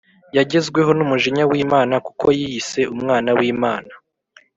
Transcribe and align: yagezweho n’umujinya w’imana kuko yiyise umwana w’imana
yagezweho 0.37 0.91
n’umujinya 0.97 1.43
w’imana 1.51 1.95
kuko 2.05 2.25
yiyise 2.37 2.81
umwana 2.93 3.29
w’imana 3.37 3.93